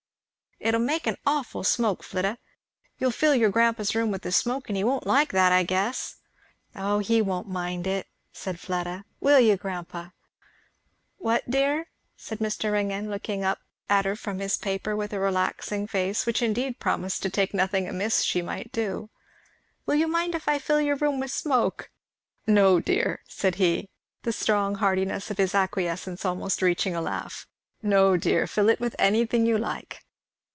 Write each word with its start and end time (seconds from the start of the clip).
"It'll 0.63 0.79
make 0.79 1.07
an 1.07 1.17
awful 1.25 1.63
smoke, 1.63 2.03
Flidda; 2.03 2.37
you'll 2.99 3.09
fill 3.09 3.33
your 3.33 3.49
grandpa's 3.49 3.95
room 3.95 4.11
with 4.11 4.21
the 4.21 4.31
smoke, 4.31 4.69
and 4.69 4.77
he 4.77 4.83
won't 4.83 5.07
like 5.07 5.31
that, 5.31 5.51
I 5.51 5.63
guess." 5.63 6.17
"O 6.75 6.99
he 6.99 7.19
won't 7.19 7.49
mind 7.49 7.87
it," 7.87 8.05
said 8.31 8.59
Fleda. 8.59 9.03
"Will 9.19 9.39
you, 9.39 9.57
grandpa?" 9.57 10.09
"What, 11.17 11.49
dear?" 11.49 11.87
said 12.15 12.37
Mr. 12.37 12.71
Ringgan, 12.71 13.09
looking 13.09 13.43
up 13.43 13.57
at 13.89 14.05
her 14.05 14.15
from 14.15 14.37
his 14.37 14.55
paper 14.55 14.95
with 14.95 15.13
a 15.13 15.19
relaxing 15.19 15.87
face 15.87 16.27
which 16.27 16.43
indeed 16.43 16.79
promised 16.79 17.23
to 17.23 17.31
take 17.31 17.55
nothing 17.55 17.87
amiss 17.89 18.17
that 18.17 18.25
she 18.25 18.43
might 18.43 18.71
do. 18.71 19.09
"Will 19.87 19.95
you 19.95 20.07
mind 20.07 20.35
if 20.35 20.47
I 20.47 20.59
fill 20.59 20.79
your 20.79 20.95
room 20.97 21.19
with 21.19 21.31
smoke?" 21.31 21.89
"No, 22.45 22.79
dear!" 22.79 23.23
said 23.27 23.55
he, 23.55 23.89
the 24.21 24.31
strong 24.31 24.75
heartiness 24.75 25.31
of 25.31 25.39
his 25.39 25.55
acquiescence 25.55 26.23
almost 26.23 26.61
reaching 26.61 26.95
a 26.95 27.01
laugh, 27.01 27.47
"No, 27.81 28.15
dear! 28.15 28.45
fill 28.45 28.69
it 28.69 28.79
with 28.79 28.95
anything 28.99 29.47
you 29.47 29.57
like!" 29.57 30.05